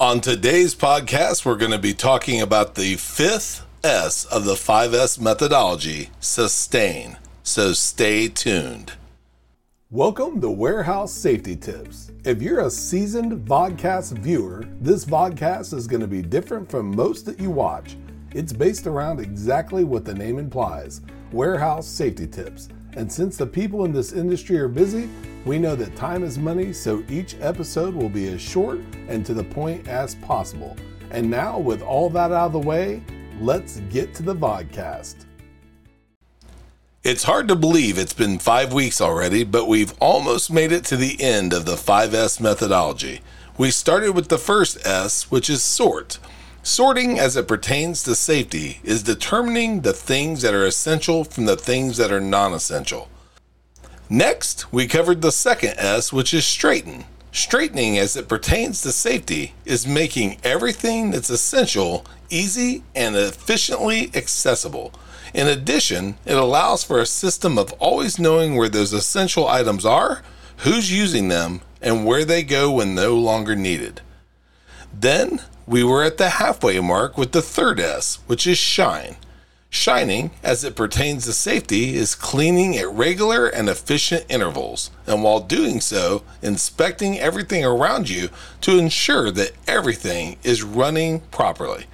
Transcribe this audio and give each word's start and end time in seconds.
On 0.00 0.22
today's 0.22 0.74
podcast, 0.74 1.44
we're 1.44 1.58
going 1.58 1.72
to 1.72 1.78
be 1.78 1.92
talking 1.92 2.40
about 2.40 2.74
the 2.74 2.96
fifth 2.96 3.66
S 3.84 4.24
of 4.24 4.46
the 4.46 4.54
5S 4.54 5.20
methodology 5.20 6.08
sustain. 6.20 7.18
So 7.42 7.74
stay 7.74 8.28
tuned. 8.28 8.94
Welcome 9.90 10.40
to 10.40 10.48
Warehouse 10.48 11.12
Safety 11.12 11.54
Tips. 11.54 12.12
If 12.24 12.40
you're 12.40 12.60
a 12.60 12.70
seasoned 12.70 13.46
vodcast 13.46 14.16
viewer, 14.16 14.64
this 14.80 15.04
vodcast 15.04 15.74
is 15.74 15.86
going 15.86 16.00
to 16.00 16.08
be 16.08 16.22
different 16.22 16.70
from 16.70 16.96
most 16.96 17.26
that 17.26 17.38
you 17.38 17.50
watch. 17.50 17.98
It's 18.32 18.54
based 18.54 18.86
around 18.86 19.20
exactly 19.20 19.84
what 19.84 20.06
the 20.06 20.14
name 20.14 20.38
implies 20.38 21.02
warehouse 21.30 21.86
safety 21.86 22.26
tips. 22.26 22.70
And 22.96 23.10
since 23.10 23.36
the 23.36 23.46
people 23.46 23.84
in 23.84 23.92
this 23.92 24.12
industry 24.12 24.58
are 24.58 24.68
busy, 24.68 25.08
we 25.44 25.58
know 25.58 25.76
that 25.76 25.94
time 25.94 26.24
is 26.24 26.38
money, 26.38 26.72
so 26.72 27.04
each 27.08 27.36
episode 27.40 27.94
will 27.94 28.08
be 28.08 28.28
as 28.28 28.40
short 28.40 28.80
and 29.08 29.24
to 29.26 29.32
the 29.32 29.44
point 29.44 29.86
as 29.86 30.16
possible. 30.16 30.76
And 31.10 31.30
now, 31.30 31.58
with 31.58 31.82
all 31.82 32.10
that 32.10 32.32
out 32.32 32.46
of 32.46 32.52
the 32.52 32.58
way, 32.58 33.02
let's 33.40 33.80
get 33.90 34.14
to 34.16 34.22
the 34.22 34.34
vodcast. 34.34 35.26
It's 37.02 37.22
hard 37.22 37.48
to 37.48 37.56
believe 37.56 37.96
it's 37.96 38.12
been 38.12 38.38
five 38.38 38.72
weeks 38.72 39.00
already, 39.00 39.44
but 39.44 39.66
we've 39.66 39.94
almost 40.00 40.52
made 40.52 40.70
it 40.70 40.84
to 40.86 40.96
the 40.96 41.20
end 41.22 41.52
of 41.52 41.64
the 41.64 41.76
5S 41.76 42.40
methodology. 42.40 43.22
We 43.56 43.70
started 43.70 44.12
with 44.12 44.28
the 44.28 44.36
first 44.36 44.86
S, 44.86 45.30
which 45.30 45.48
is 45.48 45.62
sort. 45.62 46.18
Sorting 46.62 47.18
as 47.18 47.36
it 47.36 47.48
pertains 47.48 48.02
to 48.02 48.14
safety 48.14 48.80
is 48.84 49.02
determining 49.02 49.80
the 49.80 49.94
things 49.94 50.42
that 50.42 50.52
are 50.52 50.66
essential 50.66 51.24
from 51.24 51.46
the 51.46 51.56
things 51.56 51.96
that 51.96 52.12
are 52.12 52.20
non 52.20 52.52
essential. 52.52 53.08
Next, 54.10 54.70
we 54.70 54.86
covered 54.86 55.22
the 55.22 55.32
second 55.32 55.74
S, 55.78 56.12
which 56.12 56.34
is 56.34 56.44
straighten. 56.44 57.04
Straightening 57.32 57.96
as 57.96 58.14
it 58.14 58.28
pertains 58.28 58.82
to 58.82 58.92
safety 58.92 59.54
is 59.64 59.86
making 59.86 60.38
everything 60.44 61.12
that's 61.12 61.30
essential 61.30 62.04
easy 62.28 62.82
and 62.94 63.16
efficiently 63.16 64.10
accessible. 64.14 64.92
In 65.32 65.46
addition, 65.46 66.16
it 66.26 66.36
allows 66.36 66.84
for 66.84 67.00
a 67.00 67.06
system 67.06 67.56
of 67.56 67.72
always 67.74 68.18
knowing 68.18 68.56
where 68.56 68.68
those 68.68 68.92
essential 68.92 69.48
items 69.48 69.86
are, 69.86 70.22
who's 70.58 70.92
using 70.92 71.28
them, 71.28 71.62
and 71.80 72.04
where 72.04 72.24
they 72.24 72.42
go 72.42 72.70
when 72.70 72.94
no 72.94 73.14
longer 73.14 73.56
needed. 73.56 74.02
Then 74.92 75.40
we 75.70 75.84
were 75.84 76.02
at 76.02 76.18
the 76.18 76.30
halfway 76.30 76.80
mark 76.80 77.16
with 77.16 77.30
the 77.30 77.40
third 77.40 77.78
S, 77.78 78.18
which 78.26 78.44
is 78.44 78.58
shine. 78.58 79.14
Shining, 79.68 80.32
as 80.42 80.64
it 80.64 80.74
pertains 80.74 81.26
to 81.26 81.32
safety, 81.32 81.94
is 81.94 82.16
cleaning 82.16 82.76
at 82.76 82.90
regular 82.90 83.46
and 83.46 83.68
efficient 83.68 84.26
intervals, 84.28 84.90
and 85.06 85.22
while 85.22 85.38
doing 85.38 85.80
so, 85.80 86.24
inspecting 86.42 87.20
everything 87.20 87.64
around 87.64 88.10
you 88.10 88.30
to 88.62 88.80
ensure 88.80 89.30
that 89.30 89.52
everything 89.68 90.38
is 90.42 90.64
running 90.64 91.20
properly. 91.30 91.86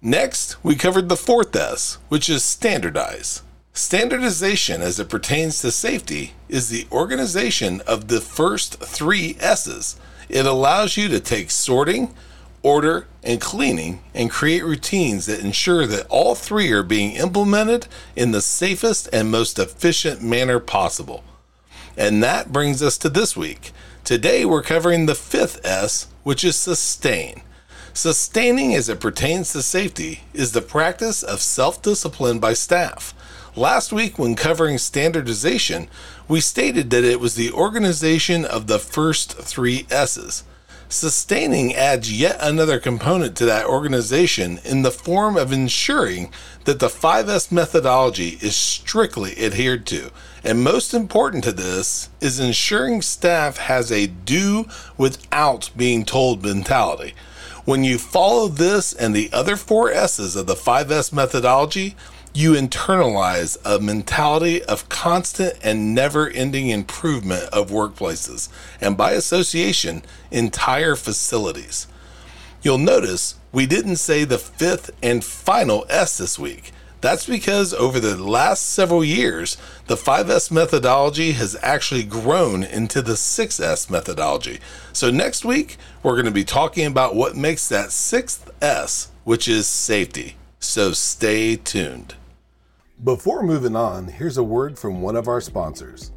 Next, 0.00 0.56
we 0.64 0.74
covered 0.74 1.10
the 1.10 1.16
fourth 1.16 1.54
S, 1.54 1.98
which 2.08 2.30
is 2.30 2.42
standardize. 2.42 3.42
Standardization, 3.74 4.80
as 4.80 4.98
it 4.98 5.10
pertains 5.10 5.60
to 5.60 5.70
safety, 5.70 6.32
is 6.48 6.70
the 6.70 6.86
organization 6.90 7.82
of 7.86 8.08
the 8.08 8.22
first 8.22 8.82
three 8.82 9.36
S's. 9.40 10.00
It 10.30 10.46
allows 10.46 10.96
you 10.96 11.08
to 11.08 11.20
take 11.20 11.50
sorting, 11.50 12.14
order, 12.62 13.06
and 13.22 13.40
cleaning 13.40 14.02
and 14.14 14.30
create 14.30 14.64
routines 14.64 15.26
that 15.26 15.40
ensure 15.40 15.86
that 15.86 16.06
all 16.08 16.34
three 16.34 16.70
are 16.72 16.82
being 16.82 17.12
implemented 17.12 17.86
in 18.16 18.32
the 18.32 18.42
safest 18.42 19.08
and 19.12 19.30
most 19.30 19.58
efficient 19.58 20.22
manner 20.22 20.58
possible. 20.58 21.22
And 21.96 22.22
that 22.22 22.52
brings 22.52 22.82
us 22.82 22.98
to 22.98 23.08
this 23.08 23.36
week. 23.36 23.72
Today 24.04 24.44
we're 24.44 24.62
covering 24.62 25.06
the 25.06 25.14
fifth 25.14 25.64
S, 25.64 26.08
which 26.22 26.44
is 26.44 26.56
sustain. 26.56 27.42
Sustaining 27.94 28.74
as 28.74 28.88
it 28.88 29.00
pertains 29.00 29.52
to 29.52 29.62
safety 29.62 30.22
is 30.32 30.52
the 30.52 30.62
practice 30.62 31.22
of 31.22 31.40
self 31.42 31.82
discipline 31.82 32.38
by 32.38 32.54
staff. 32.54 33.14
Last 33.54 33.92
week, 33.92 34.18
when 34.18 34.34
covering 34.34 34.78
standardization, 34.78 35.88
we 36.26 36.40
stated 36.40 36.88
that 36.88 37.04
it 37.04 37.20
was 37.20 37.34
the 37.34 37.52
organization 37.52 38.46
of 38.46 38.66
the 38.66 38.78
first 38.78 39.34
three 39.34 39.86
S's. 39.90 40.42
Sustaining 40.92 41.74
adds 41.74 42.12
yet 42.12 42.36
another 42.38 42.78
component 42.78 43.34
to 43.38 43.46
that 43.46 43.64
organization 43.64 44.60
in 44.62 44.82
the 44.82 44.90
form 44.90 45.38
of 45.38 45.50
ensuring 45.50 46.30
that 46.66 46.80
the 46.80 46.88
5S 46.88 47.50
methodology 47.50 48.36
is 48.42 48.54
strictly 48.54 49.42
adhered 49.42 49.86
to. 49.86 50.10
And 50.44 50.62
most 50.62 50.92
important 50.92 51.44
to 51.44 51.52
this 51.52 52.10
is 52.20 52.38
ensuring 52.38 53.00
staff 53.00 53.56
has 53.56 53.90
a 53.90 54.06
do 54.06 54.66
without 54.98 55.70
being 55.74 56.04
told 56.04 56.44
mentality. 56.44 57.14
When 57.64 57.84
you 57.84 57.96
follow 57.96 58.48
this 58.48 58.92
and 58.92 59.14
the 59.14 59.30
other 59.32 59.54
four 59.54 59.88
S's 59.92 60.34
of 60.34 60.46
the 60.46 60.56
5S 60.56 61.12
methodology, 61.12 61.94
you 62.34 62.54
internalize 62.54 63.56
a 63.64 63.78
mentality 63.78 64.64
of 64.64 64.88
constant 64.88 65.54
and 65.62 65.94
never 65.94 66.28
ending 66.28 66.70
improvement 66.70 67.44
of 67.52 67.70
workplaces, 67.70 68.48
and 68.80 68.96
by 68.96 69.12
association, 69.12 70.02
entire 70.32 70.96
facilities. 70.96 71.86
You'll 72.62 72.78
notice 72.78 73.36
we 73.52 73.66
didn't 73.66 73.96
say 73.96 74.24
the 74.24 74.38
fifth 74.38 74.90
and 75.00 75.22
final 75.22 75.86
S 75.88 76.18
this 76.18 76.40
week. 76.40 76.72
That's 77.02 77.26
because 77.26 77.74
over 77.74 77.98
the 77.98 78.16
last 78.16 78.62
several 78.70 79.04
years, 79.04 79.56
the 79.88 79.96
5S 79.96 80.52
methodology 80.52 81.32
has 81.32 81.56
actually 81.60 82.04
grown 82.04 82.62
into 82.62 83.02
the 83.02 83.14
6S 83.14 83.90
methodology. 83.90 84.60
So 84.92 85.10
next 85.10 85.44
week, 85.44 85.78
we're 86.04 86.14
going 86.14 86.26
to 86.26 86.30
be 86.30 86.44
talking 86.44 86.86
about 86.86 87.16
what 87.16 87.36
makes 87.36 87.68
that 87.70 87.90
sixth 87.90 88.52
S, 88.62 89.10
which 89.24 89.48
is 89.48 89.66
safety. 89.66 90.36
So 90.60 90.92
stay 90.92 91.56
tuned. 91.56 92.14
Before 93.02 93.42
moving 93.42 93.74
on, 93.74 94.06
here's 94.06 94.38
a 94.38 94.44
word 94.44 94.78
from 94.78 95.02
one 95.02 95.16
of 95.16 95.26
our 95.26 95.40
sponsors. 95.40 96.12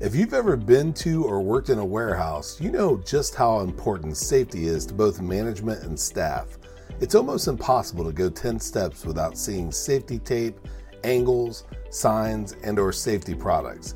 If 0.00 0.14
you've 0.14 0.32
ever 0.32 0.56
been 0.56 0.94
to 0.94 1.22
or 1.22 1.42
worked 1.42 1.68
in 1.68 1.78
a 1.78 1.84
warehouse, 1.84 2.58
you 2.58 2.70
know 2.70 2.96
just 3.04 3.34
how 3.34 3.60
important 3.60 4.16
safety 4.16 4.68
is 4.68 4.86
to 4.86 4.94
both 4.94 5.20
management 5.20 5.82
and 5.82 6.00
staff. 6.00 6.56
It's 7.00 7.14
almost 7.14 7.48
impossible 7.48 8.04
to 8.04 8.12
go 8.12 8.28
10 8.28 8.60
steps 8.60 9.06
without 9.06 9.38
seeing 9.38 9.72
safety 9.72 10.18
tape, 10.18 10.58
angles, 11.02 11.64
signs, 11.88 12.56
and 12.62 12.78
or 12.78 12.92
safety 12.92 13.34
products. 13.34 13.94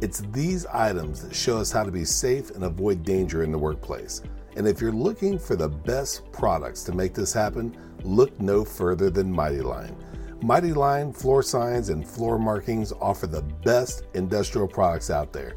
It's 0.00 0.20
these 0.32 0.64
items 0.64 1.20
that 1.20 1.34
show 1.34 1.58
us 1.58 1.70
how 1.70 1.84
to 1.84 1.90
be 1.90 2.06
safe 2.06 2.50
and 2.52 2.64
avoid 2.64 3.02
danger 3.02 3.42
in 3.42 3.52
the 3.52 3.58
workplace. 3.58 4.22
And 4.56 4.66
if 4.66 4.80
you're 4.80 4.90
looking 4.90 5.38
for 5.38 5.54
the 5.54 5.68
best 5.68 6.32
products 6.32 6.82
to 6.84 6.92
make 6.92 7.12
this 7.12 7.34
happen, 7.34 7.76
look 8.04 8.40
no 8.40 8.64
further 8.64 9.10
than 9.10 9.30
Mighty 9.30 9.60
Line. 9.60 9.94
Mighty 10.40 10.72
Line 10.72 11.12
floor 11.12 11.42
signs 11.42 11.90
and 11.90 12.08
floor 12.08 12.38
markings 12.38 12.90
offer 13.02 13.26
the 13.26 13.42
best 13.42 14.04
industrial 14.14 14.66
products 14.66 15.10
out 15.10 15.30
there. 15.30 15.56